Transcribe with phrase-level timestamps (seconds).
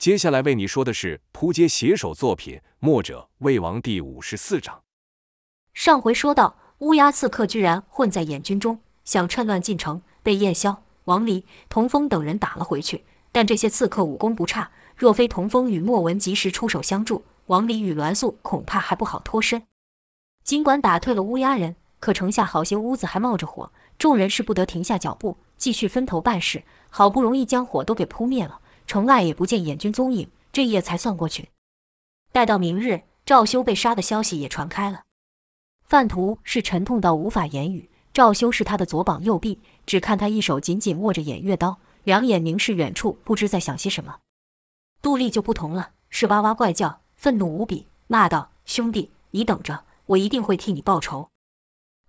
[0.00, 4.80] 接下来为你说的是扑街写手作品《墨者魏王》第五十四章。
[5.74, 13.04] 上回说到，乌鸦刺客居然混在燕军中，想趁乱进城，被燕萧、王离、童风等人打了回去。
[13.30, 19.64] 但这些刺客武功不差，若非童风与莫文及时出手相助，王离与栾素恐怕还不好脱身。
[20.42, 26.62] 尽管打退了乌鸦人，可城下好些屋子还冒着火，众人是不得停下脚步，继续分头办事。
[26.88, 28.60] 好不容易将火都给扑灭了。
[28.90, 31.50] 城外也不见燕军踪影，这夜才算过去。
[32.32, 35.04] 待到明日，赵修被杀的消息也传开了。
[35.84, 44.16] 范图是沉痛到无法言语，赵修是他的左膀右臂，只看他一手紧紧握着偃月刀，两眼凝视远处，不知在想些什么。
[45.00, 51.28] 杜丽就不同了，是哇哇怪叫，愤怒无比，骂道：“兄弟，你等着，我一定会替你报仇。”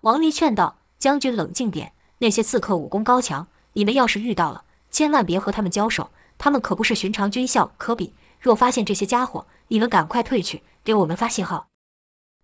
[0.02, 6.10] 王离劝道：“将军冷静点，那些刺客武功高强，你们要是遇到了，千万别和他们交手。”
[6.44, 8.16] 他们可不是寻常军校可比。
[8.40, 11.68] 若发现这些家伙，你们赶快退去，给我们发信号。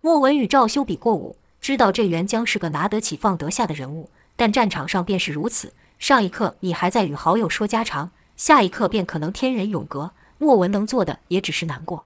[0.01, 5.73] 莫文与赵修比过武，知道这袁江是个拿得起放得下的人物，但战场上便是如此。
[5.97, 10.11] 上一刻你还在与好友说家常，下一刻便可能天人永隔。
[10.37, 12.05] 莫文能做的也只是难过。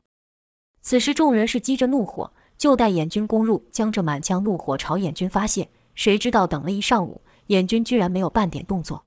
[0.82, 5.68] 此时众人是积着怒火，就待燕军攻入，将这满腔怒火朝燕军发泄。
[5.94, 9.04] 谁知道等了一上午，燕军居然没有半点动作。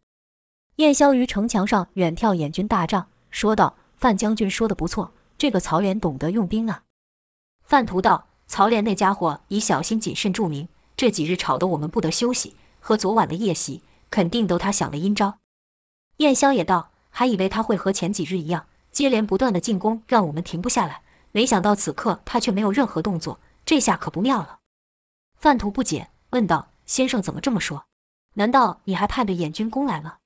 [0.76, 6.82] 燕萧于城墙上远眺燕军大帐，说道：“范将军说的不错，这个曹连懂得用兵啊。”
[7.62, 15.38] 范图道：“曹连那家伙以小心谨慎著名，这几日吵得我们不得休息，和昨晚的夜袭，肯定都他想了阴招。”
[16.18, 24.58] 燕萧也道：“还以为他会和前几日一样，接连不断的进攻，让我们停不下来，没想到此刻他却没有任何动作，这下可不妙了。”
[25.38, 27.86] 范图不解，问道：“先生怎么这么说？
[28.34, 30.16] 难道你还盼着燕军攻来吗？”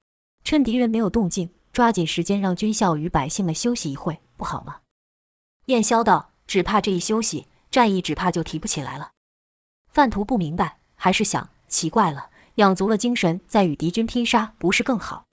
[0.48, 4.78] 趁敌人没有动静，抓紧时间让军校与百姓们休息一会，不好吗？
[5.66, 9.10] 燕萧道：“只怕这一休息，战役只怕就提不起来了。”
[9.92, 15.26] 范图不明白，还是想奇怪了，养足了精神再与敌军拼杀，不是更好？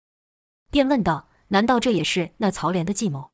[0.69, 3.29] 便问道：“难道这也是那曹连的计谋？”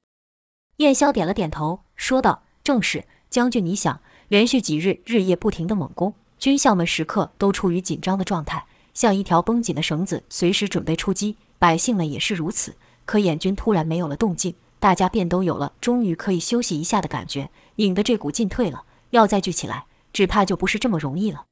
[0.78, 3.08] 燕萧点了点头，说道：“正是。
[3.32, 21.46] 将军，你想，连续几日日夜不停的猛攻，军校们时刻都处于紧张的状态，像一条绷紧的绳子，随时准备出击。”百姓们也是如此，可燕军突然没有了动静，大家便都有了终于可以休息一下的感觉，引得这股劲退了，要再聚起来，只怕就不是这么容易了。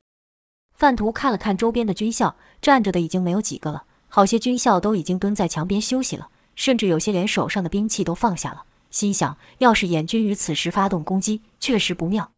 [0.74, 12.32] 范图看了看周边的军校，站着的已经没有几个了，好些军校都已经蹲在墙边休息了，甚至有些连手上的兵器都放下了，心想：要是燕军于此时发动攻击，确实不妙。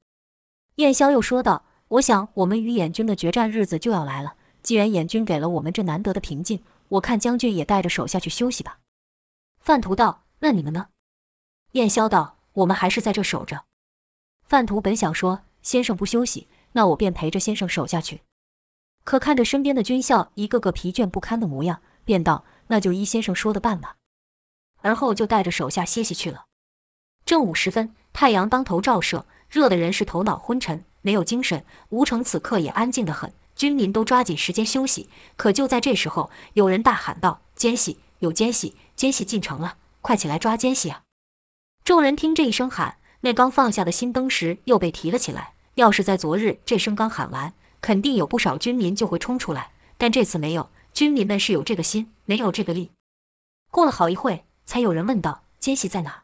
[0.75, 6.59] 燕霄又说道：“我想我们与燕军的决战日子就要来了，既然燕军给了我们这难得的平静。”
[6.91, 8.79] 我看将军也带着手下去休息吧。
[9.59, 10.87] 范图道：“那你们呢？”
[11.73, 13.65] 燕萧道：“我们还是在这守着。”
[14.43, 18.21] 范图本想说：“先生不休息，那我便陪着先生守下去。”
[19.05, 23.95] 可看着身边的军校一个个疲倦不堪的模样，便道：“那就依先生说的办吧。”
[24.81, 26.45] 而后就带着手下歇息去了。
[27.23, 31.63] 正午时分，太阳当头照射，热的人是头脑昏沉，没有精神。
[31.89, 33.31] 吴城此刻也安静得很。
[33.55, 41.03] 军民都抓紧时间休息，可就在这时候，有人大喊道：“奸细，有奸细，奸细进城了，快起来抓奸细啊！”
[41.83, 45.53] 众人听这一声喊，那刚放下的心灯时又被提了起来。
[45.75, 52.91] 要是在昨日这声刚喊完，肯定有不少军民就会冲出来，但这次没有，军民们是有这个心，没有这个力。
[53.71, 56.23] 过了好一会，才有人问道：“奸细在哪？”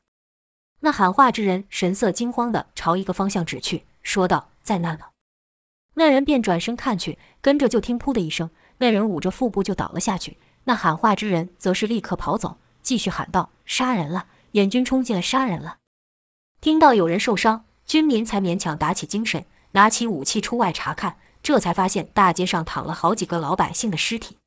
[0.82, 5.06] 那喊话之人神色惊慌地朝一个方向指去，说道：“在那呢。”
[6.00, 10.38] 那人便转身看去，跟着就听“噗”的一声，那人捂着腹部就倒了下去。
[10.66, 14.28] 那喊话之人则是立刻跑走，继续喊道：“杀人了！
[14.52, 15.78] 燕军冲进来杀人了！”
[16.62, 24.38] 听到有人受伤，军民才勉强打起精神，拿起武器出外查看，这才发现大街上躺了好几个老百姓的尸体。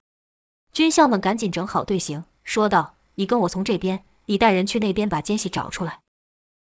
[0.72, 5.98] 军校们赶紧整好队形，说道：“你跟我从这边，你带人去那边把奸细找出来。”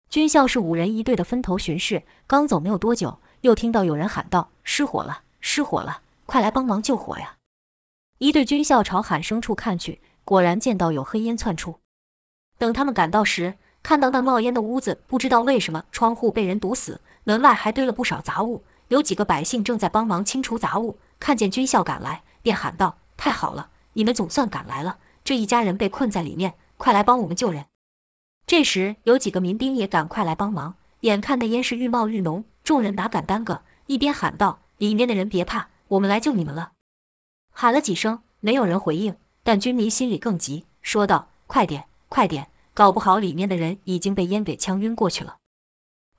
[0.09, 3.21] 军校是五人一队的分头巡视，刚走没有多久。
[3.43, 6.03] 又听到有人喊道：“失火了，失火了！
[6.27, 7.37] 快来帮忙救火呀！”
[8.19, 11.81] 一队军校朝喊声处看去，果然见到有黑烟窜出。
[12.59, 18.63] 等他们赶到时，看到那冒烟的屋子，不知道为什么窗户被人堵死，门外还堆了不少杂物。
[18.89, 24.99] 有几个百姓正在帮忙清除杂物，看见军校赶来，便喊道：“太好了，你们总算赶来了！
[25.25, 27.65] 这一家人被困在里面，快来帮我们救人！”
[28.47, 30.75] 这时，有几个民兵也赶快来帮忙。
[31.01, 32.45] 眼看那烟是愈冒愈浓。
[32.71, 36.71] 众人哪敢耽搁，一边喊道：“里面的人别怕，我们来救你们了。”
[37.51, 39.17] 喊了几声，没有人回应。
[39.43, 45.39] 但军民心里更急，说道：“快点，快点，搞不好里面的人已经被烟给呛晕过去了。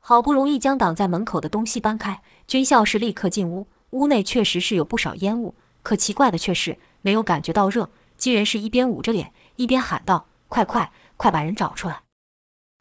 [0.02, 3.68] 好不容易将挡在门口的东西搬开，军校士立刻进屋。
[3.92, 7.90] 屋内确实是有不少烟雾，可奇怪的却是没有感觉到热。
[8.18, 12.02] 金人是一边捂着脸，一边喊道：“快快快，把人找出来！”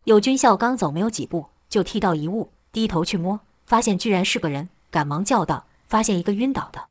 [0.06, 3.38] 有军校刚走没有几步，就踢到一物，低头去摸，
[3.70, 6.88] 发现居然是个人，赶忙叫道：“发现一个晕倒的！”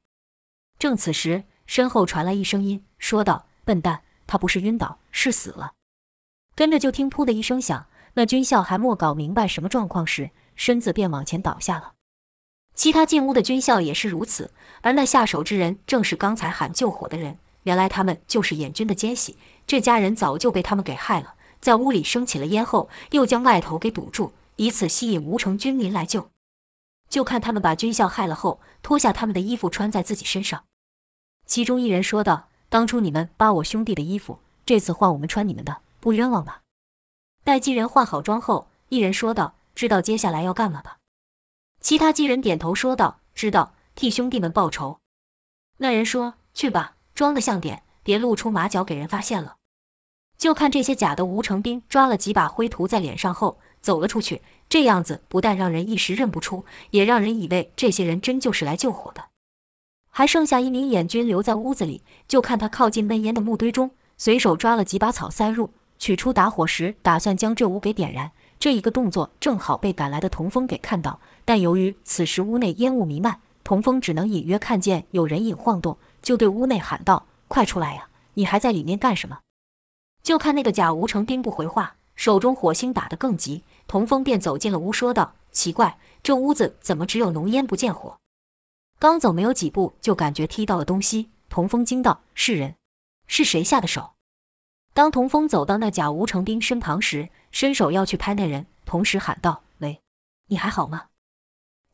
[0.80, 5.74] 正此时，身后传来一声音，说道：“笨蛋，他不是晕倒，是死了。”
[6.56, 11.96] 跟着就听“噗”的一声响，那军校还没搞明白什么状况时，身子便往前倒下了。
[12.74, 17.38] 其他进屋的军校也是如此，而那下手之人正是刚才喊救火的人。
[17.64, 19.36] 原来他们就是燕军的奸细，
[19.68, 26.30] 这家人早就被他们给害了，在屋里升起了烟后，又将外头给堵住，以此吸引吴城军民来救。
[27.10, 30.64] 就看他们把军校害了后，脱下他们的衣服穿在自己身上。
[31.46, 36.62] 其中一人说道：“当初你们扒我兄弟的衣服，这次换我们穿你们的，不冤枉吧？”
[37.44, 40.98] 待几人化好妆后，一人说道：“知道接下来要干嘛吧？”
[41.82, 45.00] 其他几人点头说道：“知道，替兄弟们报仇。”
[45.78, 49.56] 那人说：“去吧，装得像点，别露出马脚给人发现了。”
[50.38, 59.26] 就看这些假的吴成斌抓了几把灰涂在脸上后走了出去，这样子不但让人一时认不出，也让人以为这些人真就是来救火的。
[60.12, 68.32] 还剩下一名眼军留在屋子里，就看他靠近闷烟的木堆中，随手抓了几把草塞入，取出打火石，打算将这屋给点燃。
[68.60, 78.10] 这一个动作正好被赶来的童风给看到，但由于此时屋内烟雾弥漫，童风只能隐约看见有人影晃动，就对屋内喊道：“快出来呀！
[78.34, 79.40] 你还在里面干什么？”
[80.22, 88.18] 就看那个假吴成斌不回话，手中火星打得更急，童风便走进了屋，说道：“奇怪，这屋子怎么只有浓烟不见火？”
[89.00, 92.76] 刚走没有几步，就感觉踢到了东西，童风惊道：“是人？
[93.26, 94.16] 是谁下的手？”
[94.94, 100.02] 当童风走到那假吴成斌身旁时，伸手要去拍那人，同时喊道：“喂，
[100.48, 101.06] 你还好吗？”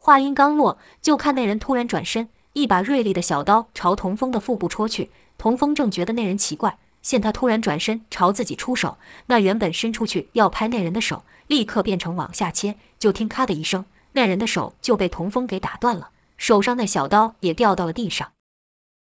[0.02, 5.12] 话音刚落，就看那人突然转身，一把锐利的小刀朝童风的腹部戳去。
[5.38, 8.98] 童风正觉得那人奇怪，见他突然转身朝自己出手，
[9.28, 12.80] 那原本伸出去要拍那人的手，立刻变成往下切。
[12.98, 18.32] 就听咔的一声，那人的手就被童风给打断了，手上那小刀也掉到了地上。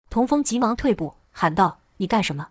[0.10, 2.50] 童风急忙退步，喊道：“你干什么？”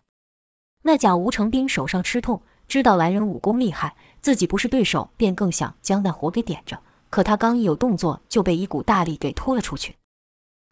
[0.82, 2.42] 那假吴成斌手上吃痛。
[2.68, 6.80] 知道来人武功厉害，自己不是对手，便更想将那火给点着。
[7.10, 9.96] 可他刚一有动作，就被一股大力给拖了出去。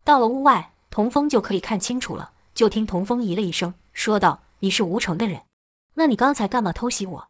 [0.05, 2.31] 到了屋外，童风就可以看清楚了。
[2.55, 5.43] 就听童风咦了一声，说道：“你是吴城的人？
[5.95, 7.29] 那你刚才干嘛偷袭我？”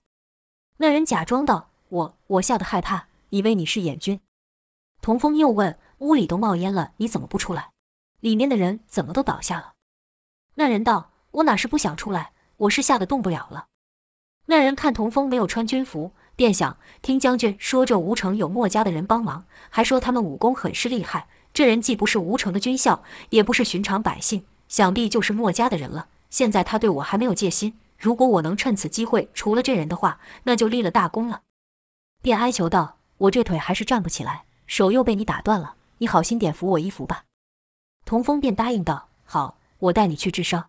[0.78, 4.20] 那人假装道：“我我吓得害怕，以为你是燕军。”
[5.02, 7.70] 童风又问：“屋里都冒烟了，你怎么不出来？
[8.20, 9.75] 里面的人怎么都倒下了？”
[10.54, 13.66] 那人道：“我哪是不想出来，我是吓得动不了了。”
[14.46, 21.28] 那人看童风没有穿军服，便想听将军说这吴城有墨家的人帮忙，还说他们武功很是厉害。
[21.52, 26.08] 这人既不是吴城的军校，也不是寻常百姓，想必就是墨家的人了。
[26.30, 31.42] 现在他对我还没有戒心，如果我能趁此机会除了这人的话，那就立了大功了。
[32.22, 37.25] 便哀求道：“我这腿还是站不起来，手又被你打断了，你好心点扶我一扶吧。”
[38.04, 40.69] 童风便答应道：“好，我带你去治伤。”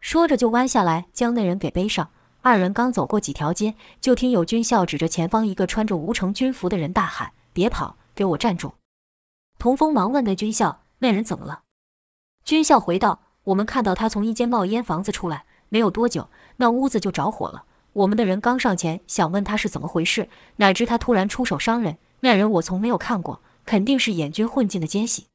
[0.00, 2.10] 说着就弯下来将那人给背上。
[2.42, 8.72] 二人刚走过几条街，就听有军校指着前方一个穿着吴城军服的人大喊：“别跑，给我站住！”
[9.58, 11.64] 童风忙问那军校：“那人怎么了？”
[12.42, 17.64] 军校回道：“我们看到他从一间冒烟房子出来，没有多久，那屋子就着火了。
[17.92, 21.98] 我们的人刚上前想问他是怎么回事，哪知他突然出手伤人。
[22.20, 25.26] 那人我从没有看过，肯定是眼军混进的奸细。”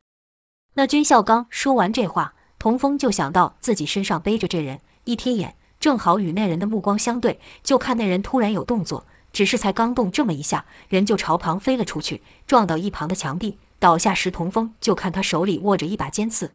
[0.75, 5.55] 那军校刚说完这话，童风就想到自己身上背着这人，一瞥眼。
[5.77, 16.51] 正好与那人的目光相对，就看那人突然有动作，只是才刚动这么一下，人就朝旁飞了出去，撞到一旁的墙壁，倒下时，童风就看他手里握着一把尖刺。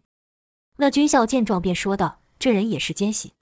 [0.80, 3.34] 那军校见状便说道：“这人也是奸细。”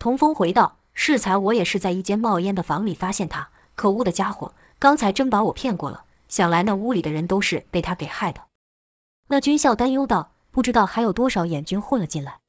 [0.00, 6.04] 童风回道：“适才我也是在一间冒烟的房里发现他，可恶的家伙，刚才真把我骗过了。
[6.26, 8.40] 想来那屋里的人都是被他给害的。”
[9.28, 12.40] 那军校担忧道：“不知道还有多少眼军混了进来。”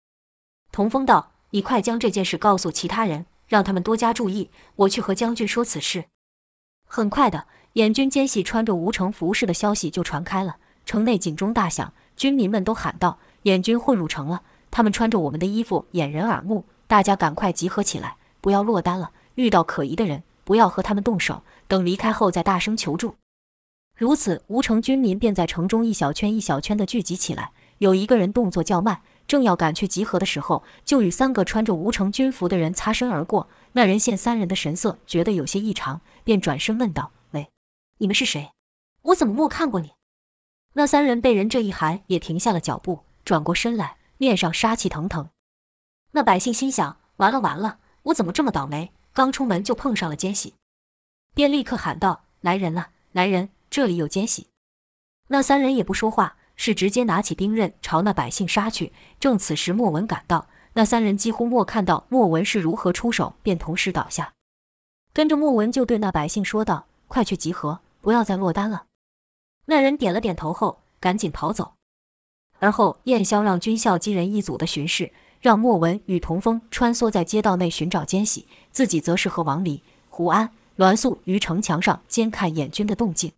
[0.71, 1.33] 童风道。
[1.51, 4.49] 你快将这件事告诉其他人，让他们多加注意。
[4.75, 6.03] 我去和将军说此事。
[6.85, 14.41] 很快的，眼军奸细穿着吴城服饰的消息就传开了，城内警钟大响，军民们都喊道：“燕军混入城了！
[14.69, 16.65] 他们穿着我们的衣服，掩人耳目。
[16.87, 19.11] 大家赶快集合起来，不要落单了。
[19.35, 23.15] 遇到可疑的人，不要和他们动手，等离开后再大声求助。”
[23.97, 27.51] 如此，吴城军民便在城中一小圈一小圈的聚集起来。
[27.79, 29.01] 有一个人动作较慢。
[29.27, 33.47] 正要赶去集合的时候，就与三个穿着吴城军服的人擦身而过。
[33.71, 37.49] 那人见三人的神色，觉得有些异常，便转身问道：“喂，
[37.97, 38.51] 你们是谁？
[39.01, 39.93] 我怎么没看过你？”
[40.73, 45.29] 那三人被人这一喊，也停下了脚步，转过身来，面上杀气腾腾。
[46.11, 48.93] 那百姓心想：完了完了，我怎么这么倒霉？
[49.11, 50.53] 刚出门就碰上了奸细，
[51.33, 54.47] 便立刻喊道：“来人了，来人，这里有奸细！”
[55.27, 56.37] 那三人也不说话。
[56.57, 58.93] 是直接拿起兵刃朝那百姓杀去。
[59.19, 64.31] 正此时，莫文赶到，那三人几乎没看到莫文是如何出手，便同时倒下。
[65.11, 68.85] 跟着莫文就对那百姓说道：“快去集合，不要再落单了。”
[69.67, 71.74] 那人点了点头后，赶紧跑走。
[72.59, 83.31] 而后，燕霄让军校机人一组的巡视，让莫文与童风穿梭在街道内寻找奸细，自己则是和王离、胡安、栾素于城墙上监看眼军的动静。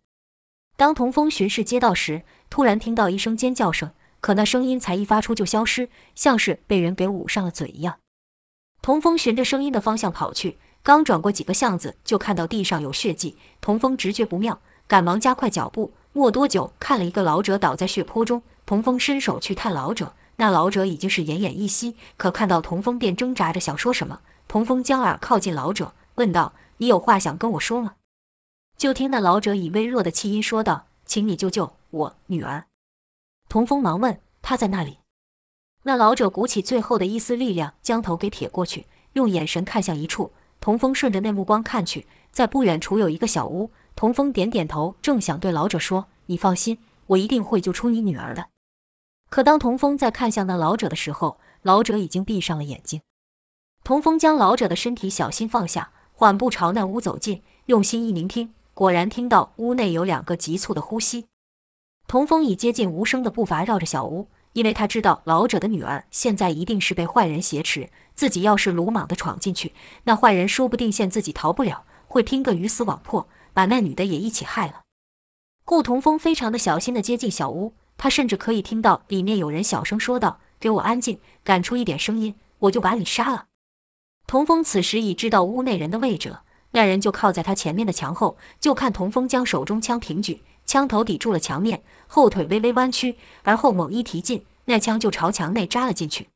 [0.76, 7.96] 当童风巡视街道时，突然听到一声尖叫声，可那声音才一发出就消失，像是被人给捂上了嘴一样。
[8.80, 13.36] 童风循着声音的方向跑去，刚转过几个巷子，就看到地上有血迹。
[13.60, 15.92] 童风直觉不妙，赶忙加快脚步。
[16.12, 18.42] 没多久，看了一个老者倒在血泊中。
[18.68, 24.20] 童风伸手去探老者，那老者已经是奄奄一息，可看到童风便挣扎着想说什么。
[24.46, 27.94] 童风将耳靠近老者，问道：“你有话想跟我说吗？”
[28.76, 32.66] 就听那老者以微弱的气音说道：“请你救救我女儿。”
[33.48, 34.98] 童风忙问：“她在那里？”
[35.84, 38.84] 那老者鼓起最后的一丝力量，将头给撇过去，
[39.14, 40.32] 用眼神看向一处。
[40.60, 43.70] 童风顺着那目光看去，在不远处有一个小屋。
[43.96, 48.48] 童风点点头，正想对老者说：“你放心，我一定会救出你女儿的。”
[49.28, 53.02] 可当童风再看向那老者的时候，老者已经闭上了眼睛。
[53.84, 58.54] 童风将老者的身体小心放下，缓步朝那屋走近，用心一聆听。
[58.74, 61.26] 果然听到屋内有两个急促的呼吸。
[62.06, 74.82] 童风以接近无声的步伐绕着小屋，因为他知道老者的女儿现在一定是被坏人挟持，自己要是鲁莽地闯进去，那坏人说不定现自己逃不了，会拼个鱼死网破，把那女的也一起害了。
[75.64, 83.46] 顾童风非常的小心地接近小屋，他甚至可以听到里面有人小声说道：“给我安静，敢出一点声音，我就把你杀了。”
[84.26, 86.38] 童风此时已知道屋内人的位置。
[86.72, 96.28] 那人就靠在他前面的墙后，就看童风将手中枪平举，枪头抵住了墙面，后腿微微弯曲，而后猛一提劲，那枪就朝墙内扎了进去。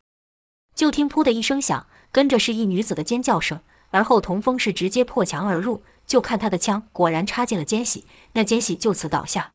[0.75, 9.52] 就听“噗”的一声响，跟着是一女子的尖叫声，而后童风是直接破墙而入，就看他的枪果然插进了奸细，那奸细就此倒下。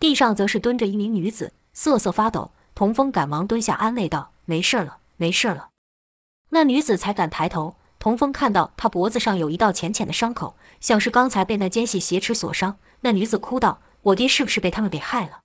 [0.00, 2.52] 地上则是蹲着一名女子，瑟瑟发抖。
[2.74, 5.68] 童风赶忙蹲下安慰道：“没事了，没事了。”
[6.48, 7.76] 那女子才敢抬头。
[7.98, 12.78] 童风看到她脖子上有一道浅浅的伤口，像是刚才被那奸细挟持所伤。
[13.02, 15.40] 那女子哭道：“我爹是不是被他们给害了？”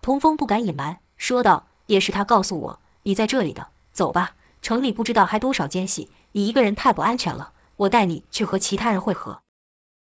[0.00, 9.42] 童风不敢隐瞒，说道：“也是他告诉我你在这里的，走吧，城里不知道还多少奸细，你一个人太不安全了，我带你去和其他人会合。”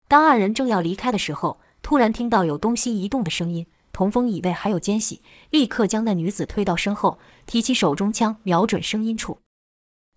[0.10, 5.22] 当二人正要离开的时候，突然听到有东西移动的声音，童风以为还有奸细，
[5.52, 9.38] 立刻将那女子推到身后，提起手中枪，瞄准声音处，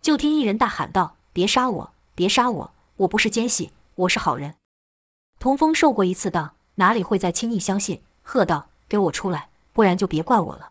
[0.01, 1.17] 就听一人大喊道。
[1.33, 1.93] 别杀我！
[2.15, 2.73] 别杀我！
[2.97, 4.55] 我不是奸细，我是好人。
[5.39, 8.01] 童风受过一次当，哪里会再轻易相信？
[8.23, 10.71] 喝道：“给我出来，不然就别怪我了。”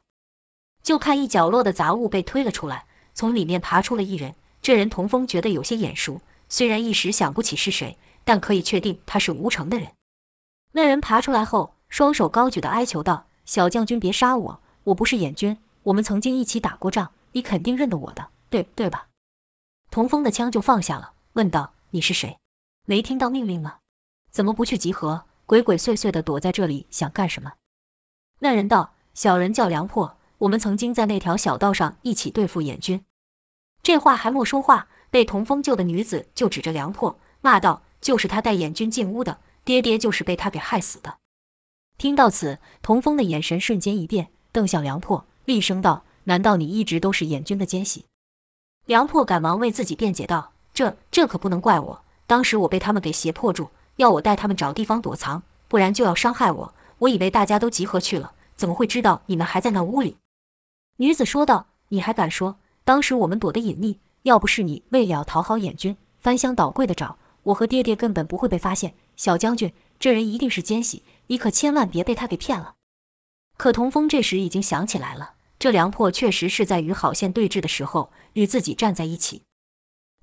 [0.81, 4.33] 就看一角落的杂物被推了出来，从里面爬出了一人。
[4.61, 9.91] 这人童风觉得有些眼熟，虽然一时想不起是谁，但可以确定他是吴城的人。
[10.75, 14.59] 那人爬出来后，双手高举的哀求道：“小将军，别杀我！
[14.83, 19.07] 我不是眼军，我们曾经一起打过仗，你肯定认得我的，对对吧？”
[19.89, 22.37] 童风的枪就放下了，问道：“你是谁？
[22.85, 23.77] 没听到命令吗？
[24.31, 25.23] 怎么不去集合？
[25.45, 27.53] 鬼鬼祟祟的躲在这里，想干什么？”
[28.39, 33.01] 那人道：“小人叫梁破，我们曾经在那条小道上一起对付眼军。”
[33.81, 41.17] 这话还没说话，被童风救的女子就指着梁破骂道：“就是他带眼军进屋的，爹爹就是被他给害死的。”
[41.97, 48.05] 听到此，童风的眼神瞬间一变，瞪向梁破，厉声道：“难道你一直都是演军的奸细？”
[48.85, 56.73] 梁破赶忙为自己辩解道：“这这可不能怪我，当时我被他们给胁迫住，要我带他们找地方躲藏，不然就要伤害我。
[56.99, 60.17] 我以为大家都集合去了，怎么会知道你们还在那屋里？”
[60.97, 62.57] 女子说道：“你还敢说？
[62.83, 68.93] 当时我们躲得隐秘，要不是你为了讨好演军，翻箱倒柜的找，我和爹爹根本不会被发现。
[69.15, 72.75] 小将军，这人一定是奸细，你可千万别被他给骗了。”
[73.57, 75.33] 可童风这时已经想起来了。
[75.57, 79.43] 这梁破确实是在与郝宪对峙的时候与自己站在一起。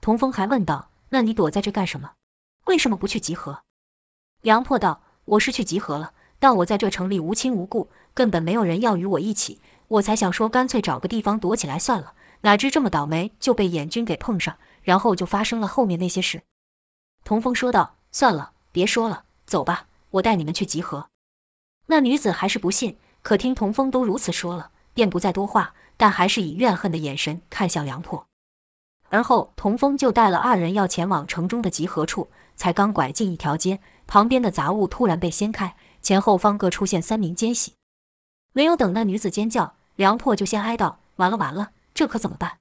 [0.01, 2.13] 童风还问道：“那你躲在这干什么？
[2.67, 3.63] 为什么不去集合？”
[4.43, 9.61] 梁破道：“我是去集合了，但我在这城里无亲无故，根本没有人要与我一起。
[9.89, 12.15] 我才想说，干脆找个地方躲起来算了。
[12.43, 16.43] 哪知这么倒霉，就被燕军给碰上，然后就发生了后面那些事。
[17.25, 21.09] 童风说道：“算了，别说了，走吧，我带你们去集合。”
[21.87, 28.27] 那女子还是不信，可听童风都如此说了，便不再多话，但还是以怨恨的眼神看向梁破。
[29.11, 37.75] 而后，童风就带了二人要前往城中的集合处，才刚拐进一条街，旁边的杂物突然被掀开，前后方各出现三名奸细。
[38.55, 42.59] 没有等那女子尖叫，梁破就先哀道：“完了完了，这可怎么办？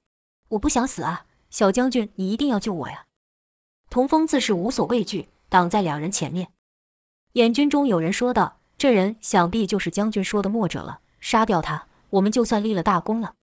[0.50, 3.06] 我不想死啊，小将军，你一定要救我呀！”
[3.88, 6.48] 童风自是无所畏惧，挡在两人前面。
[7.34, 13.34] 眼军中有人说道：“这人想必就是将军说的墨者了，杀掉他，我们就算立了大功了。”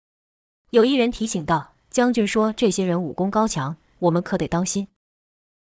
[0.71, 1.75] 有一人提醒道。
[1.91, 4.88] 将军说：“这些人武功高强，我们可得当心。”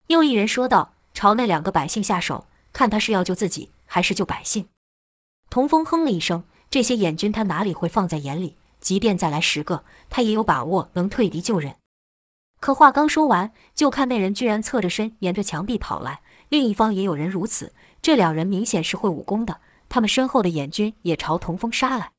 [0.08, 4.68] 又一人说道：“朝那两个百姓下手，看他是要救自己，还是救百姓。”
[5.50, 8.58] 童风哼了一声：“这些眼军他哪里会放在眼里？
[8.80, 11.76] 即便再来十个，他也有把握能退敌救人。”
[12.60, 17.74] 可话刚说完，就看那人居然侧着身沿着墙壁跑来，另一方也有人如此。
[18.02, 19.60] 这两人明显是会武功的，
[19.90, 22.12] 他们身后的眼军也朝童风杀来。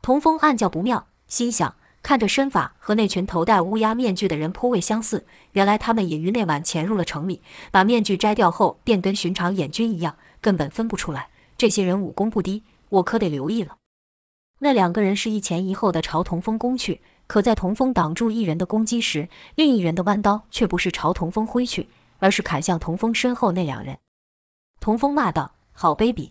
[0.00, 1.74] 童风暗叫不妙，心想。
[2.02, 7.40] 看着身法和那群头戴乌鸦面具的人颇为相似，原来他们也于那晚潜入了城里，
[7.70, 11.28] 把面具摘掉后便跟寻常眼军一样，根本分不出来。
[11.56, 13.76] 这些人武功不低，我可得留意了。
[14.58, 21.88] 那两个人是一前一后的朝童风攻去，可在童风挡住一人的攻击时，另一人的弯刀却不是朝童风挥去，
[22.22, 23.98] 而是砍向童风身后那两人。
[24.78, 26.30] 童风骂道：“好卑鄙！”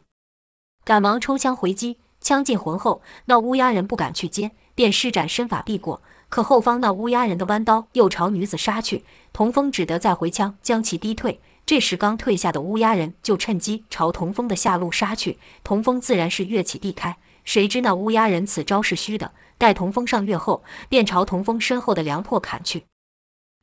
[0.85, 4.51] 赶忙抽枪回击，枪进魂后，那乌鸦人不敢去接。
[4.73, 11.41] 便施展身法避过，可后方那乌鸦人的弯刀又朝女子杀去，童风只得再回枪将其逼退。
[11.65, 17.17] 这时刚退下的乌鸦人就趁机朝童风的下路杀去，童风自然是跃起避开。
[17.43, 22.85] 谁知那乌鸦人此招是虚的，待童风上跃后，便朝童风身后的梁破砍去。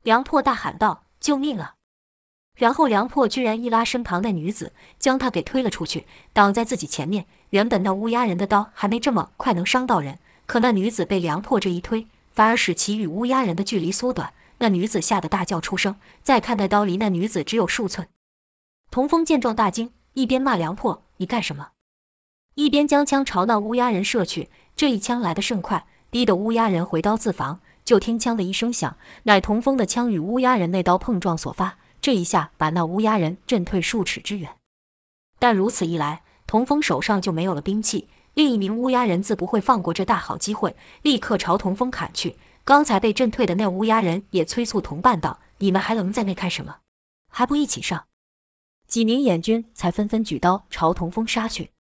[0.03, 1.77] 梁破大喊道：“救命啊！”
[2.59, 7.25] 然后梁破居然一拉身旁的女子，将她给推了出去，挡在自己前面。
[7.51, 10.19] 原本那乌鸦人的刀还没这么快能伤到人。
[10.45, 14.33] 可那女子被梁破这一推，反而使其与乌鸦人的距离缩短。
[14.59, 15.95] 那女子吓得大叫出声。
[16.25, 18.09] 再看那刀离那女子只有数寸。
[18.91, 21.69] 童风见状大惊，一边骂梁破：“你干什么？”
[22.57, 24.51] 一边将枪朝那乌鸦人射去。
[24.75, 27.61] 这一枪来得甚快，逼得乌鸦人回刀自防。
[27.85, 31.79] 就听“枪”的一声响，乃童风的枪与乌鸦人那刀碰撞所发。
[32.09, 34.57] 这一下把那乌鸦人震退数尺之远。
[35.39, 38.09] 但如此一来，童风手上就没有了兵器。
[38.33, 42.39] 另一名乌鸦人自不会放过这大好机会，立刻朝童风砍去。
[42.65, 46.77] 刚才被震退的那乌鸦人也催促同伴道：“你们还愣在那干什么？
[47.31, 48.07] 还不一起上！”
[48.89, 51.73] 几名眼军才纷纷举刀朝童风杀去。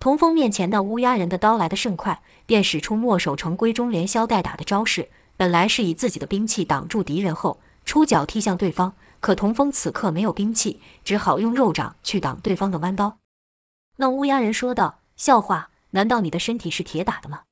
[0.00, 5.10] 童风面前那乌鸦人的刀来得甚快，便使出墨守成规中连削带打的招式。
[5.36, 8.92] 本来是以自己的兵器挡住敌人后，出脚踢向对方。
[9.24, 13.16] 可童风此刻没有兵器，只好用肉掌去挡对方的弯刀。
[13.96, 17.44] 那乌鸦人说道：“笑话。”难道你的身体是铁打的吗？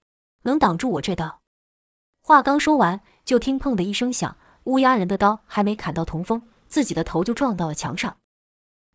[0.42, 1.40] 能挡住我这刀？
[2.20, 8.18] 话刚说完，就听“砰”的一声响，乌鸦人的刀还没砍到童风，自己的头就撞到了墙上。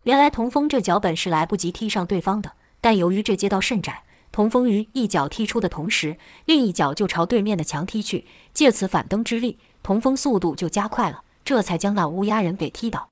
[0.04, 13.08] 原来童风这脚本是来不及踢上对方的，但由于这街道甚窄，童风于一脚踢出的同时，另一脚就朝对面的墙踢去，借此反蹬之力，童风速度就加快了，这才将那乌鸦人给踢倒。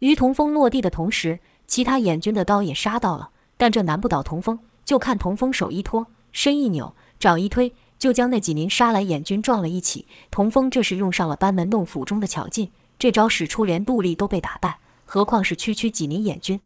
[0.00, 4.58] 于童风落地的同时，其他眼军的刀也杀到了，但这难不倒童风。
[4.84, 10.06] 就看童风手一托，身一扭，掌一推，就将那几名杀来眼军撞了一起。
[10.30, 16.60] 童风这时用上了班门弄斧中的巧劲，这招使出连杜丽都被打败，何况是区区几名眼军？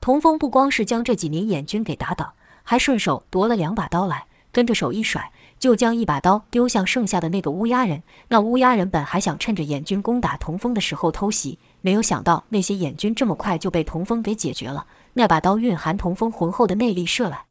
[0.00, 5.32] 童风不光是将这几名眼军给打倒，还顺手夺了两把刀来，跟着手一甩，
[5.64, 8.02] 就将一把刀丢向剩下的那个乌鸦人。
[8.28, 14.86] 那乌鸦人本还想趁着眼军攻打童风的时候偷袭，没有想到那些眼军这么快就被童风给解决了。
[15.14, 17.46] 那把刀蕴含童风浑厚的内力射来，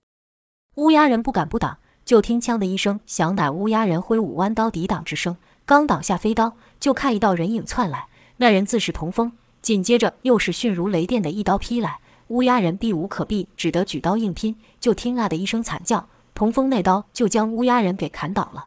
[0.75, 5.35] 乌鸦人不敢不挡，就听“枪”的一声响，乃乌鸦人挥舞弯刀抵挡之声。
[5.65, 8.05] 刚挡下飞刀，就看一道人影窜来，
[8.37, 9.31] 那人自是童风。
[9.63, 11.97] 紧接着又是迅如雷电的一刀劈来，
[12.27, 14.55] 乌鸦人避无可避，只得举刀硬拼。
[14.79, 18.65] 就听“啊”的一声惨叫，童风那刀就将乌鸦人给砍倒了。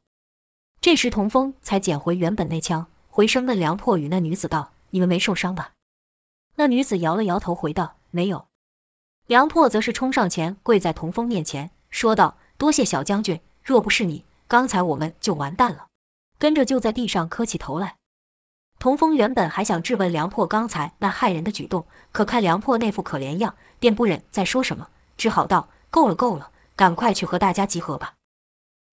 [0.81, 5.72] 这时童风才捡回原本那枪，回声问梁破与那女子道：“你们没受伤吧？”
[6.57, 8.46] 那女子摇了摇头，回道：“没有。”
[9.26, 15.87] 梁破则是冲上前，跪在童风面前，说道：“多谢小将军，若不是你，刚才我们就完蛋了。”
[16.38, 17.96] 跟着就在地上磕起头来。
[18.79, 28.14] 童风原本还想质问梁破刚才那害人的举动，可看梁破那副可怜样，便不忍再说什么，只好道：“够了，够了，赶快去和大家集合吧。”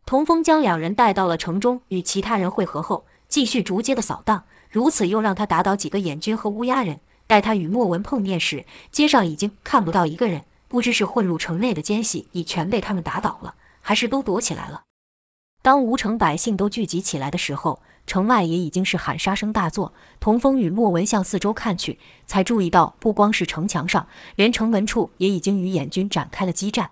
[0.06, 4.46] 童风将两人带到了城中，与其他人会合后，继续逐街的扫荡。
[4.70, 7.00] 如此又让他打倒几个眼军和乌鸦人。
[7.26, 14.84] 待他与莫文碰面时，街上已经看不到一个人，不知是混入城内的奸细已全被他们打倒了，还是都躲起来了。
[15.62, 19.94] 当吴城百姓都聚集起来的时候，城外也已经是喊杀声大作。
[20.20, 26.92] 童风与莫文向四周看去，才注意到不光是城墙上，连城门处也已经与眼军展开了激战。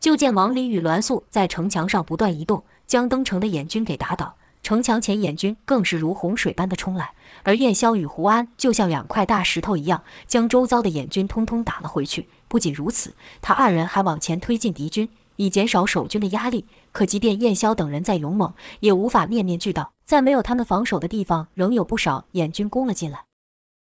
[0.00, 4.34] 就见王离与栾素在城墙上不断移动，将登城的眼军给打倒。
[4.62, 12.28] 城墙前眼军更是如洪水般的冲来，而燕霄与胡安就像两块大石头一样，将周遭的眼军通通打了回去。
[12.48, 16.64] 不仅如此，他二人还往前推进敌军，以减少守军的压力。
[16.92, 23.24] 可即便燕霄等人再勇猛，也无法面面俱到，在没有他们防守的地方，仍有不少眼军攻了进来。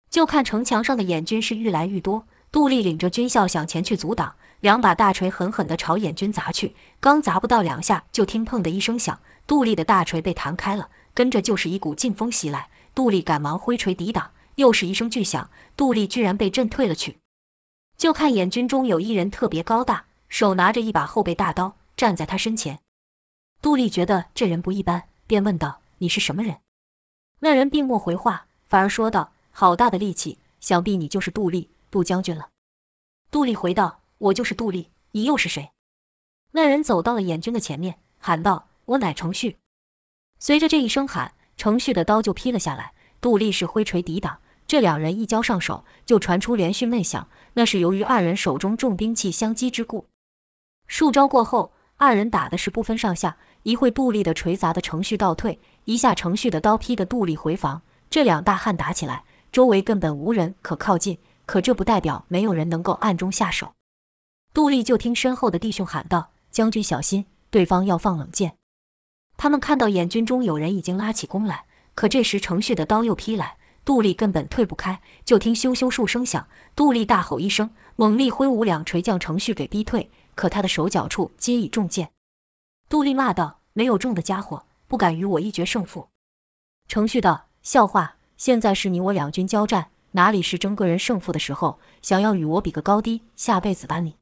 [0.10, 4.36] 就看城墙上的眼军是愈来愈多，杜丽领着军校想前去阻挡。
[4.60, 12.70] 两把大锤狠狠地朝眼军砸去，刚砸不到两下，就听“砰”的一声响，杜丽的大锤被弹开了，跟着就是一股劲风袭来。
[12.96, 17.18] 杜丽赶忙挥锤抵挡，又是一声巨响，杜丽居然被震退了去。
[17.98, 22.80] 就看眼军中有一人特别高大，手拿着一把后背大刀，站在他身前。
[23.62, 26.58] 杜丽觉得这人不一般，便问道：“你是什么人？”
[27.42, 32.50] 那人并没回话，反而说道：“好大的力气，想必你就是杜丽，杜将军了。”
[33.30, 34.02] 杜丽回道。
[34.24, 35.72] 我就是杜丽，你又是谁？
[36.52, 39.58] 那人走到了眼军的前面，喊道：“我乃程旭。”
[40.40, 42.94] 随着这一声喊，程旭的刀就劈了下来。
[43.20, 47.28] 杜丽是挥锤抵挡，这两人一交上手，就传出连续闷响。
[47.56, 50.06] 那是由于二人手中重兵器相击之故。
[50.88, 53.36] 数招过后，二人打的是不分上下。
[53.64, 57.82] 一会杜丽的锤砸得程旭倒退，一下程旭的刀劈得杜丽回防。
[58.10, 61.18] 这两大汉打起来，周围根本无人可靠近。
[61.46, 63.74] 可这不代表没有人能够暗中下手。
[64.54, 68.58] 杜丽就听身后的弟兄喊道：“将军小心，对方要放冷箭。”
[69.36, 75.02] 他们看到眼军中有人已经拉起弓来，可这时程旭的刀又劈来，杜丽根本退不开。
[75.26, 80.12] 就听咻咻数声响，杜丽大吼一声，猛力挥舞两锤将程旭给逼退。
[80.36, 82.12] 可他的手脚处皆已中箭。
[82.90, 86.10] 杜丽骂道：“没有中的家伙，不敢与我一决胜负。”
[86.88, 88.18] 程旭道：“笑话！
[88.36, 91.80] 现在是你我两军交战，哪里是争个人胜负的时候？
[92.02, 94.16] 想要与我比个高低，下辈子吧你！”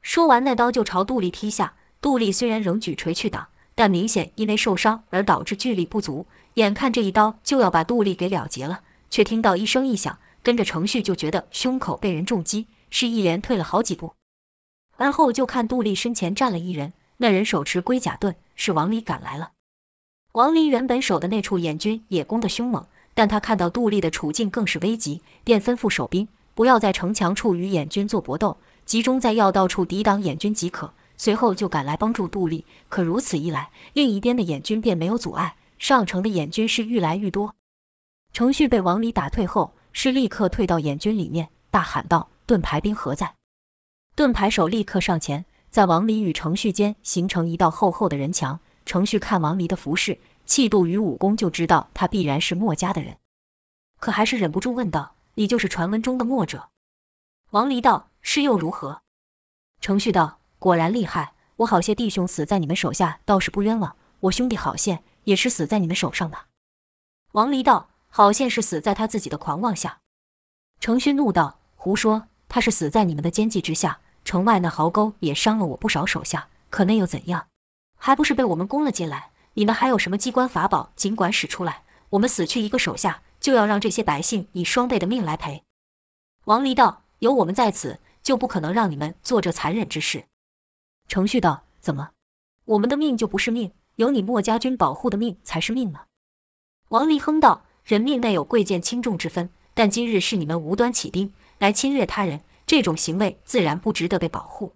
[0.00, 1.74] 说完，那刀就朝杜丽劈下。
[2.00, 6.26] 杜丽虽然仍举锤去挡，但明显因为受伤而导致巨力不足。
[6.54, 14.14] 眼看这一刀就要把杜丽给了结了，却听到一声异响，跟着程旭就觉得胸口被人重击，是一连退了好几步。
[14.96, 19.52] 而后就看杜丽身前站了一人，那人手持龟甲盾，是王离赶来了。
[20.32, 28.58] 王离原本守的那处眼军也攻得凶猛，但他看到杜丽的处境更是危急，便吩咐守兵不要在城墙处与眼军做搏斗。
[28.84, 32.66] 集中在要道处抵挡眼军即可，随后就赶来帮助杜丽。
[32.90, 37.54] 可如此一来，另一边的眼军便没有阻碍，上城的眼军是愈来愈多。
[38.34, 43.32] 程旭被王离打退后，是立刻退到眼军里面，大喊道：“盾牌兵何在？”
[44.14, 48.60] 盾牌手立刻上前，在王离与程旭间形成一道厚厚的人墙。
[48.84, 53.18] 程旭看王离的服饰、气度与武功，就知道他必然是墨家的人，
[54.00, 56.70] 可还是忍不住问道：“你就是传闻中的墨者？”
[57.50, 58.08] 王离道。
[58.28, 59.02] 是又如何？
[59.80, 61.34] 程旭道：“果然厉害！
[61.58, 63.94] 我好些弟兄死在你们手下，倒是不冤枉。
[64.18, 66.36] 我兄弟郝宪也是死在你们手上的。”
[67.34, 70.00] 王离道：“郝宪是死在他自己的狂妄下。”
[70.80, 72.24] 程旭怒道：“胡说！
[72.48, 74.00] 他是死在你们的奸计之下。
[74.24, 77.46] 城外那壕沟也伤了我不少手下，可那又怎样？
[77.96, 79.30] 还不是被我们攻了进来？
[79.56, 81.82] 你们还有什么机关法宝，尽管使出来！
[82.10, 85.64] 我们死去一个手下，就要让这些百姓以双倍的命来赔。”
[86.44, 90.24] 王离道：“有我们在此。”就不可能让你们做这残忍之事。
[91.06, 92.10] 程旭道：“怎么，
[92.64, 93.70] 我们的命就不是命？
[93.94, 96.06] 有你墨家军保护的命才是命吗？”
[96.90, 104.74] 王离哼道：“人命内有贵贱轻重之分，但今日是你们无端起兵来侵略他人，这种行为自然不值得被保护。”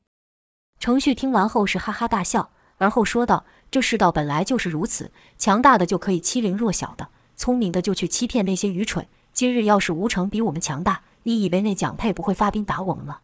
[0.79, 9.07] 程旭听完后是哈哈大笑，而后说道：“这世道本来就是如此，强大的就可以欺凌弱小的，聪明的就去欺骗那些愚蠢。
[9.33, 13.21] 今日要是吴城比我们强大，你以为那蒋佩不会发兵打我们吗？”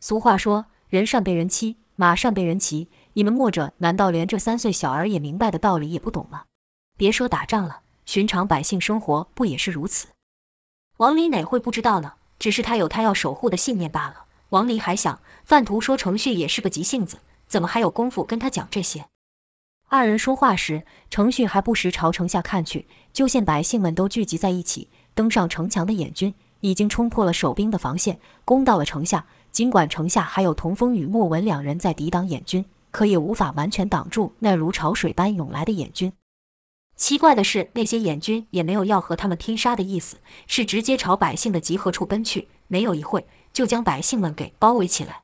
[0.00, 6.44] 俗话说：“人善被人欺，马善被人骑。”你们墨者难道连这三岁小儿也明白的道理也不懂吗？
[6.98, 10.08] 别说打仗了，寻常百姓生活不也是如此？
[10.98, 12.14] 王离哪会不知道呢？
[12.38, 14.24] 只是他有他要守护的信念罢了。
[14.50, 19.06] 王离还想，范图说程旭也是个急性子，怎么还有功夫跟他讲这些？
[19.96, 29.24] 二人说话时，程旭还不时朝城下看去，就见百姓们都聚集在一起，登上城墙的眼军已经冲破了守兵的防线，攻到了城下。
[29.52, 36.12] 尽管城下还有童风与莫文两人在抵挡眼军，可也无法完全挡住那如潮水般涌来的燕军。
[36.96, 40.16] 奇怪的是，那些燕军也没有要和他们拼杀的意思，
[40.48, 42.48] 是直接朝百姓的集合处奔去。
[42.66, 45.22] 没有一会，就将百姓们给包围起来。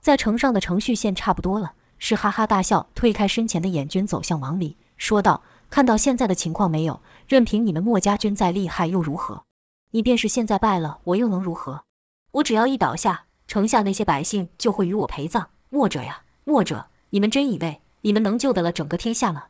[0.00, 7.00] 在城上的程旭见差不多了，是哈哈大笑，推开身前的燕军，走向王离，说道：“看到现在的情况没有？
[7.28, 9.44] 任凭你们墨家军再厉害又如何？
[9.92, 11.84] 你便是现在败了，我又能如何？
[12.32, 15.50] 我只要一倒下，城下那些百姓就会与我陪葬。
[15.70, 19.44] 墨者呀，墨者，你们真以为你们能救得了整个天下吗？”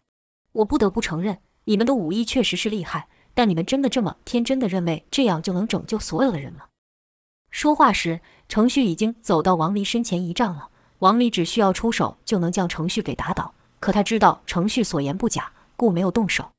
[0.52, 6.66] 我不得不承认，你们的武艺确实是厉害，但你们真的这么天真的认为这样就能拯救所有的人吗？
[7.50, 10.68] 说话时，程旭已经走到王离身前一丈了。
[11.02, 16.52] 王离只需要出手就能将程旭给打倒，可他知道程旭所言不假，故没有动手。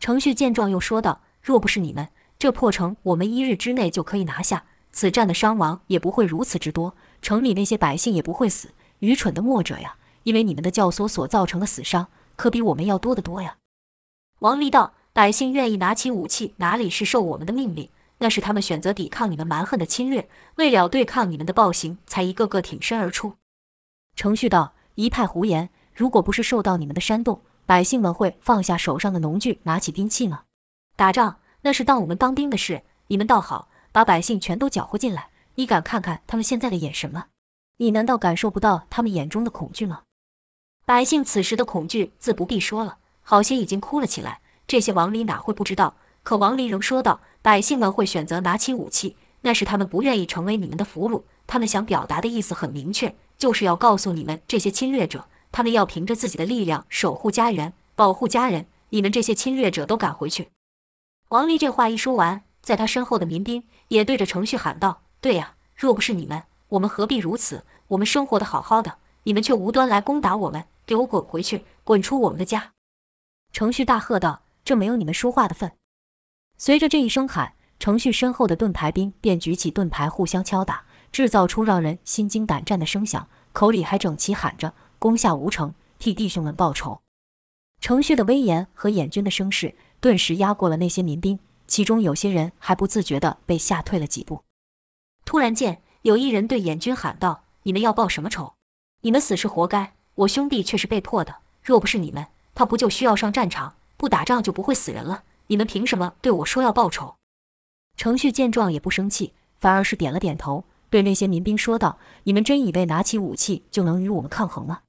[0.00, 8.70] 程旭见状，又说道：“若不是你们，这破城我们一日之内就可以拿下，此战的伤亡也不会如此之多，城里那些百姓也不会死。
[9.00, 13.58] 愚蠢的墨者呀，因为你们的教唆所造成的死伤。”可比我们要多得多呀！
[14.38, 17.90] 王离道：“百姓愿意拿起武器，哪里是受我们的命令？
[18.18, 23.34] 那是他们选择抵抗你们蛮横的侵略，为了对抗你们的暴行，才一个个挺身而出。”
[24.18, 25.70] 程旭道：“一派胡言！
[25.94, 30.42] 如果不是受到你们的煽动，百姓们会放下手上的农具，拿起兵器吗？
[30.96, 35.28] 打仗那是当我们当兵的事，你们倒好，把百姓全都搅和进来。
[35.54, 37.26] 你敢看看他们现在的眼神吗？
[37.76, 40.02] 你难道感受不到他们眼中的恐惧吗？”
[40.84, 44.40] 百姓此时的恐惧自不必说了，好些已经哭了起来。
[44.66, 45.94] 这些王离哪会不知道？
[46.24, 51.22] 可王离仍说道：“百姓们会选择拿起武器，那是他们不愿意成为你们的俘虏。
[51.46, 58.66] 他们想表达的意思很明确，就是要告诉你们这些侵略者，他们要凭着自己的力量守护家园，保护家人。
[58.90, 60.48] 你们这些侵略者都赶回去！”
[61.30, 67.64] 王离这话一说完，在他身后的民兵也对着程旭喊道：“对呀，若不是你们，我们何必如此？
[67.88, 71.66] 我们生活得好好的，你们却无端来攻打我们。”给我滚回去！
[71.84, 72.72] 滚出我们的家！
[73.52, 75.72] 程旭大喝道：“这没有你们说话的份！”
[76.56, 80.86] 随着这一声喊，程旭身后的盾牌兵便举起盾牌，互相敲打，
[81.18, 87.00] 制造出让人心惊胆战的声响，口里还整齐喊着：“攻下吴城，替弟兄们报仇！”
[87.82, 94.44] 程旭的威严和燕军的声势，顿时压过了那些民兵，其中有些人还不自觉地被吓退了几步。
[95.24, 98.54] 突然间，有一人对燕军喊道：“你们要报什么仇？
[99.00, 103.74] 你们死是活该！”我兄弟却是被迫的，若不是你们，他不就需要上战场？
[103.96, 105.24] 不打仗就不会死人了。
[105.48, 107.16] 你们凭什么对我说要报仇？
[107.96, 114.80] 程旭见状也不生气，反而是点了点头，对那些民兵说道：“你们真以为拿起武器就能与我们抗衡吗？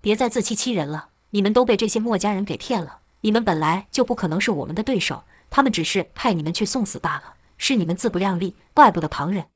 [0.00, 1.08] 别再自欺欺人了！
[1.30, 2.98] 你们都被这些墨家人给骗了。
[3.22, 7.34] 你们本来就不可能是我们的对手，他们只是派你们去送死罢了。
[7.58, 9.46] 是你们自不量力，怪不得旁人。”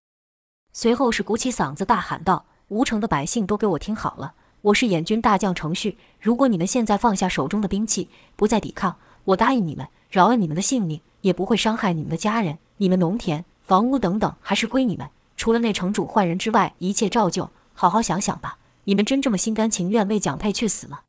[0.73, 12.59] 随后是鼓起嗓子大喊道：“吴城的百姓都给我听好了！”我是燕军大将程旭，如果你们现在放下手中的兵器，不再抵抗，我答应你们，饶了你们的性命，也不会伤害你们的家人。
[12.77, 15.09] 你们农田、房屋等等，还是归你们。
[15.41, 17.49] 除了那城主换人之外，一切照旧。
[17.73, 21.01] 好好想想吧，你们真这么心甘情愿为蒋佩去死吗？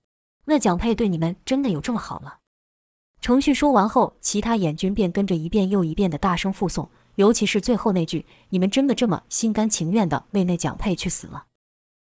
[0.45, 2.35] 那蒋佩对你们真的有这么好吗？
[3.19, 11.47] 程旭说完后，其他眼军便跟着一遍又一遍的大声附送，尤其是最后那句：“你们真的这么心甘情愿地为那蒋佩去死了？”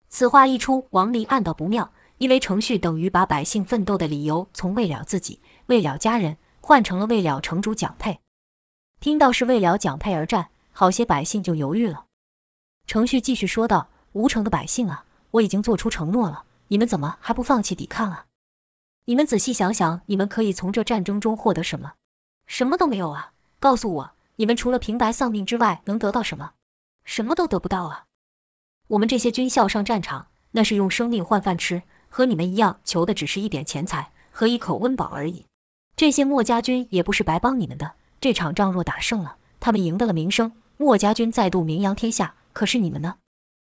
[0.09, 8.19] 此话一出，王林暗道不妙，因为程旭等于把百姓奋斗的理由从为了自己、为了家人，换成了为了城主蒋佩。
[8.99, 12.05] 听到是为了蒋佩而战，好些百姓就犹豫了。
[12.87, 18.25] 程旭继续说道：“吴城的百姓啊，我已经做出承诺了，你们怎么还不放弃抵抗啊？
[19.05, 21.93] 你们仔细想想，你们可以从这战争中获得什么？
[22.45, 23.33] 什么都没有啊！
[23.59, 26.53] 告诉我，你们除了平白丧命之外，能得到什么？
[27.03, 28.05] 什么都得不到啊！”
[28.89, 35.45] 我们这些军校上战场，那是用生命换饭吃，和你们一样，求的只是一点钱财和一口温饱而已。
[35.95, 37.93] 这些墨家军也不是白帮你们的。
[38.19, 42.33] 这场仗若打胜了，他们赢得了名声，墨家军再度名扬天下。
[42.53, 43.17] 可是你们呢？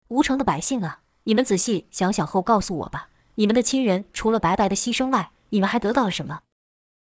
[0.09, 3.11] 吴城的百姓啊，你们仔细想想后告诉我吧。
[3.35, 6.40] 你们的亲人除了白白的牺牲外，你们还得到了什么？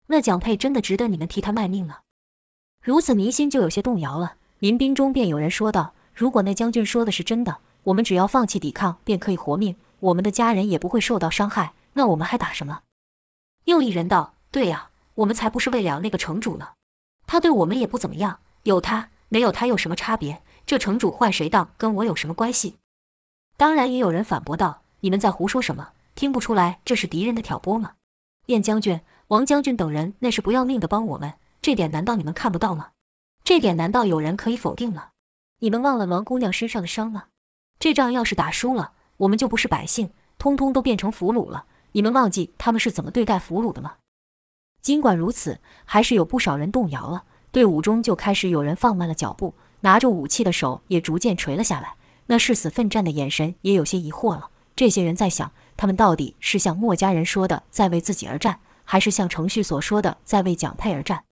[0.07, 1.99] 那蒋佩真的值得你们替他卖命吗？
[2.81, 4.35] 如此民心就有些动摇了。
[4.59, 11.73] 民兵中便有人说道：“如果那将军说的是真的。”我们只要放弃抵抗，便可以活命，我们的家人也不会受到伤害。
[11.93, 12.81] 那我们还打什么？
[13.63, 16.73] 又一人道：“对呀，我们才不是为了那个城主呢，
[17.25, 18.39] 他对我们也不怎么样。
[18.63, 20.43] 有他没有他有什么差别？
[20.63, 22.77] 这城主换谁当，跟我有什么关系？”
[23.57, 25.89] 当然，也有人反驳道：“你们在胡说什么？
[26.13, 27.93] 听不出来这是敌人的挑拨吗？
[28.45, 32.91] 燕将军、王将军等人那是不要命的帮我们，这点难道你们看不到吗？
[33.43, 35.09] 这点难道有人可以否定吗？
[35.61, 37.25] 你们忘了王姑娘身上的伤吗？”
[37.79, 41.65] 这仗要是打输了，我们就不是百姓，通通都变成俘虏了。
[41.93, 43.95] 你们忘记他们是怎么对待俘虏的吗？
[44.83, 47.23] 尽管如此，还是有不少人动摇了。
[47.53, 51.93] 队伍中就开始有人放慢了脚步，拿着武器的手也逐渐垂了下来。
[52.25, 54.49] 那誓死奋战的眼神也有些疑惑了。
[54.75, 61.25] 这些人在想，他们到底是像墨家人说的在为自己而战，还是像程旭所说的在为蒋佩而战？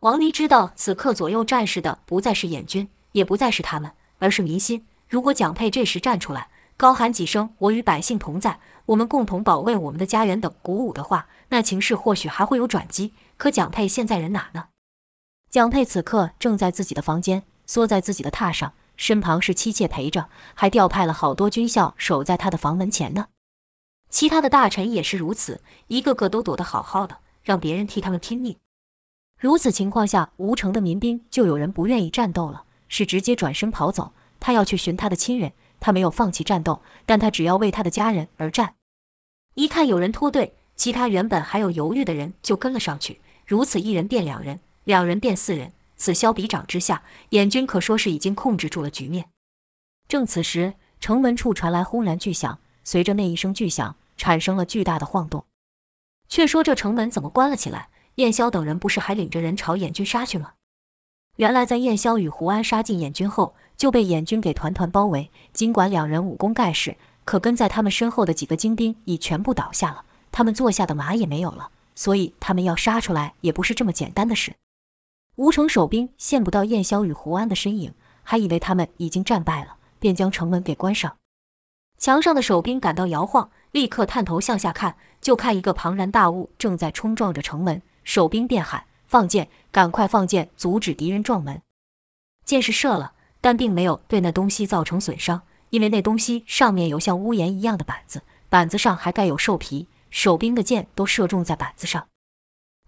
[0.00, 4.84] 王离知道，此刻左右战士的不再是燕军，也不再是他们，而是民心。
[5.08, 13.14] 如果蒋佩这时站出来，高喊几声“我与百姓同在，我们共同保卫我们的家园”等鼓舞的话，那情势或许还会有转机。
[13.38, 14.66] 可蒋佩现在人哪呢？
[15.50, 23.28] 蒋佩此刻正在自己的房间，缩在自己的榻上，身旁是妻妾陪着，还调派了好多军校守在他的房门前呢。
[24.10, 28.56] 其他的大臣也是如此，一个个都躲得好好的，让别人替他们拼命。
[29.40, 34.12] 如此情况下，吴城的民兵就有人不愿意战斗了，是直接转身跑走。
[34.40, 38.74] 他要去寻他的亲人，他没有放弃战斗，但他只要为他的家人而战。
[39.54, 43.20] 一看有人脱队，其他原本还有犹豫的人就跟了上去。
[43.46, 49.28] 如此一人变两人，两人变四人，此消彼长之下，燕军可说是已经控制住了局面。
[50.08, 55.44] 正此时，城门处传来轰然巨响，随着那一声巨响，产生了巨大的晃动。
[56.30, 57.90] 却说这城门怎么关了起来？
[58.14, 60.54] 燕霄等人不是还领着人朝燕军杀去吗？
[61.36, 65.30] 原来在燕霄与胡安杀进燕军后，就被燕军给团团包围。
[65.52, 66.96] 尽管两人武功盖世，
[67.26, 74.54] 可跟在他们身后的几个精兵已全部倒下了，他们坐下的马也没有了，所以他们要杀出来也不是这么简单的事。
[75.38, 81.16] 吴城守兵见不到燕霄与胡安的身影，还以为他们已经战败了，便将城门给关上。
[81.96, 87.80] 墙上的守兵感到摇晃，立刻探头向下看，就看一个庞然大物正在冲撞着城门。
[88.02, 91.62] 守兵便喊：“放箭，赶快放箭，阻止敌人撞门！”
[92.44, 99.86] 箭是射了，但并没有对那东西造成损伤，因为那东西上面有像屋檐一样的板子，板子上还盖有兽皮。
[100.10, 102.08] 守兵的箭都射中在板子上，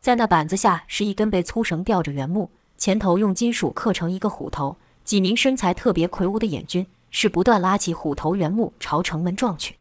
[0.00, 4.76] 在那板子下是一根被粗绳吊着圆木，前头用金属刻成一个虎头。
[5.04, 9.76] 几名身材特别魁梧的燕军是不断拉起虎头圆木朝城门撞去。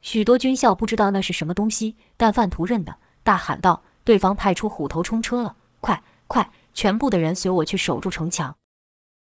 [0.00, 3.82] 许多军校不知道那是什么东西，但范图认得，大喊道。
[4.04, 8.56] 对方派出虎头冲车了，快快，全部的人随我去守住城墙。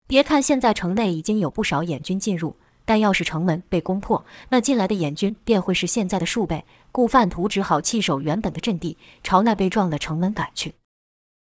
[0.08, 6.65] 别看现在城内已经有不少燕军进入，但要是城门被攻破，那进来的燕军便会是现在的数倍。
[6.91, 10.76] 故范图只好弃守原本的阵地，朝那被撞的城门赶去。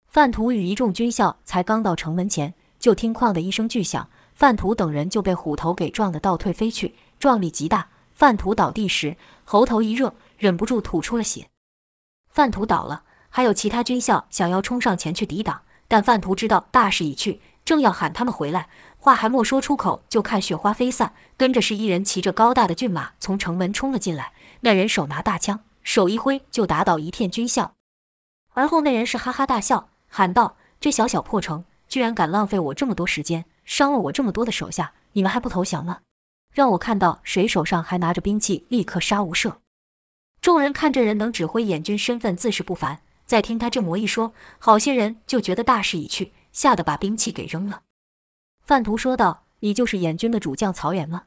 [0.08, 7.88] 范图与一众军校才刚到城门前，就听“哐”的一声巨响，范图等人就被虎头给撞得倒退飞去，撞力极大。
[8.14, 11.48] 范图倒地时，喉头一热，忍不住吐出了血。
[12.30, 13.02] 范图倒了。
[13.28, 24.32] 还有其他军校想要冲上前去抵挡，但范图知道大势已去，正要喊他们回来，话还没说出口，就看雪花飞散，跟着是一人骑着高大的骏马从城门冲了进来。
[24.60, 27.74] 那人手拿大枪，手一挥就打倒一片军校。
[28.52, 36.00] 而后那人是哈哈大笑，喊道：“这小小破城，居然敢浪费我这么多时间，伤了我这么多的手下，你们还不投降吗？
[36.52, 39.54] 让我看到谁手上还拿着兵器，立刻杀无赦！”
[40.40, 43.00] 众人看这人能指挥燕军，身份自是不凡。
[43.26, 47.82] 再听他这么一说，好些人就觉得大势已去，吓得把兵器给扔了。
[48.62, 51.24] 范图说道：“你就是燕军的主将曹岩吗？”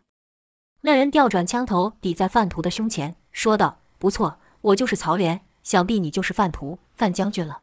[0.81, 7.61] 那人调转枪头抵在范图的胸前，说道：“不错，我就是曹连，想必你就是范图，范将军了。”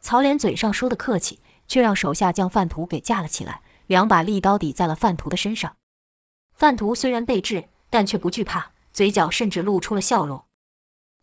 [0.00, 5.76] 曹连嘴上说的客气，却让手下将范图给架了起来，两把利刀抵在了范图的身上。
[6.52, 10.44] 范图虽然被制，但却不惧怕，嘴角甚至露出了笑容。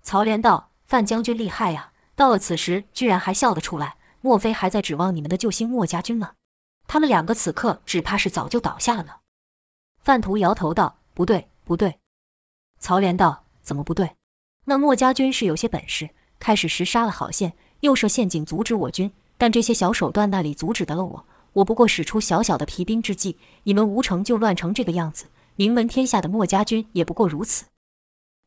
[0.01, 6.33] 曹连道：“范将军厉害呀！”到了此时，居然还笑得出来，莫非还在指望你们的救星墨家军吗？
[6.87, 9.13] 他们两个此刻只怕是早就倒下了呢。
[10.01, 11.99] 范图摇头道：“不对，不对。”
[12.79, 14.15] 曹连道：“怎么不对？
[14.65, 21.25] 那墨家军是有些本事，开始时杀了好线，又设陷阱阻止我军，但这些小手段那里阻止得了我？
[21.53, 25.25] 我不过使出小小的皮兵之计，你们吴城就乱成这个样子。
[25.55, 27.65] 名闻天下的墨家军也不过如此。”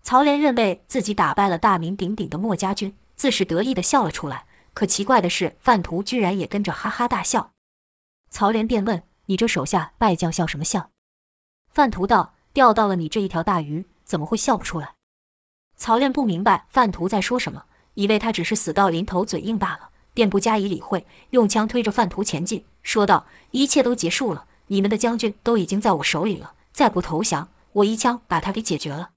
[0.03, 2.95] 曹连认为自己打败了大名鼎鼎的墨家军。
[3.17, 4.44] 自是得意地笑了出来，
[4.75, 7.52] 可奇怪的是，范图居然也跟着哈哈大笑。
[8.29, 10.90] 曹连便问：“你这手下败将笑什么笑？”
[11.70, 14.94] 范图道：“钓到了你这一条大鱼，怎么会笑不出来？”
[15.77, 17.64] 曹连不明白范图在说什么，
[17.94, 29.10] 以为他只是死到临头嘴硬罢了，便不加以理会，用枪推着范图前进，说道：“一切都结束了，你们的将军都已经在我手里了，再不投降，我一枪把他给解决了。”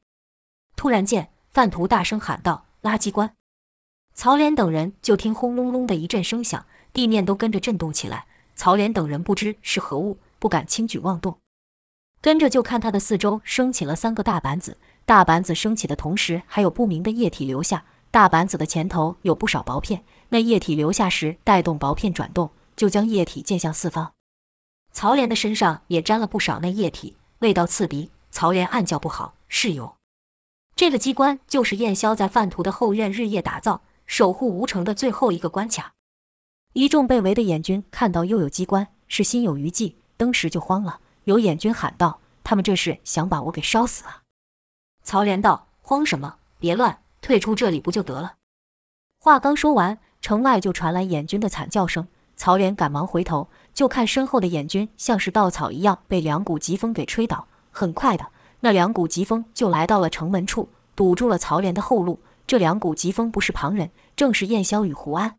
[0.75, 3.33] 突然间，范图大声喊道：“拉机关！”
[4.17, 8.25] 曹莲等人就听轰隆隆的一阵声响，地面都跟着震动起来。
[8.55, 11.37] 曹莲等人不知是何物，不敢轻举妄动。
[12.19, 17.85] 跟着就看他的四周升起了三个大板子，大板子升起的同时，还有不明的液体流下。
[18.09, 24.13] 大板子的前头有不少薄片，那液体流下时带动薄片转动，就将液体溅向四方。
[24.91, 28.09] 曹莲的身上也沾了不少那液体，味道刺鼻。
[28.31, 29.95] 曹莲暗叫不好，是有。
[30.75, 35.93] 这个机关就是燕霄在范图的后院日夜打造、守护吴城的最后一个关卡。
[36.73, 41.01] 一众被围的眼军看到又有机关，是心有余悸，登时就慌了。
[41.25, 44.23] 有眼军喊道：“他们这是想把我给烧死啊！”
[45.03, 46.37] 曹连道：“慌什么？
[46.57, 48.35] 别乱，退出这里不就得了？”
[49.19, 52.07] 话刚说完，城外就传来眼军的惨叫声。
[52.35, 57.47] 曹连赶忙回头，就看身后的眼军像是稻草一样被两股疾风给吹倒。
[57.71, 58.27] 很快的，
[58.59, 62.19] 那两股疾风就来到了城门处，堵住了曹连的后路。
[62.47, 65.35] 这两股疾风不是旁人，正是燕霄与胡安。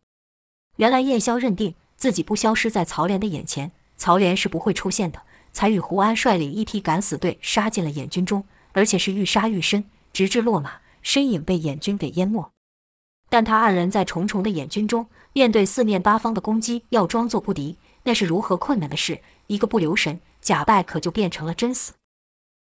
[0.77, 12.53] 原来燕霄认定自己不消失在曹莲的眼前，曹莲是不会出现的，才与胡安率领一批敢死队杀进了燕军中，而且是愈杀愈深，直至落马，身影被燕军给淹没。
[13.31, 19.23] 但他二人在重重的燕军中，面对四面八方的攻击，要装作不敌，那是如何困难的事？
[19.47, 21.95] 一个不留神，假败可就变成了真死。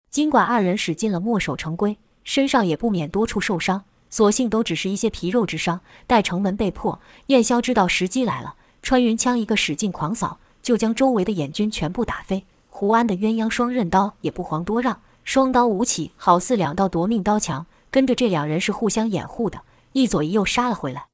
[0.10, 3.86] 尽管二人使尽了墨守成规，身上也不免多处受伤。
[4.12, 5.82] 所幸都只是一些皮肉之伤。
[6.06, 8.54] 待城门被破，燕霄知道时机来了，
[8.84, 12.46] 穿云枪一个使劲狂扫，就将周围的燕军全部打飞。
[12.70, 17.66] 胡安的鸳鸯双刃刀也不遑多让，双刀舞起，好似两道夺命刀墙。
[17.90, 21.08] 跟着这两人是互相掩护的，一左一右杀了回来。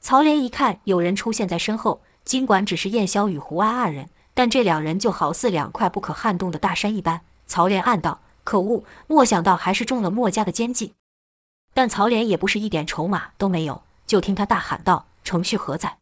[0.00, 7.22] 曹莲一看有人出现在身后，尽管只是燕霄与胡安二人，但这两人就好似两块不可撼动的大山一般。
[7.46, 10.92] 曹莲暗道：可恶，莫想到还是中了墨家的奸计。
[11.74, 15.98] 但曹莲也不是一点筹码都没有，就听他大喊道：“程旭何在？”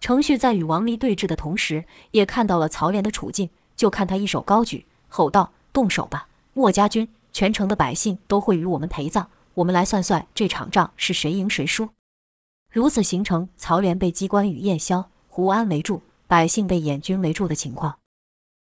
[0.00, 6.28] 程旭在与王离对峙的同时，也看到了曹莲的处境，就看他一手高举，吼道：“动手吧！
[6.52, 11.88] 墨家军，全城的百姓都会与我们陪葬，我们来算算这场仗是谁赢谁输。”
[12.70, 17.98] 如此形成曹莲被机关与燕霄、胡安围住，百姓被燕军围住的情况。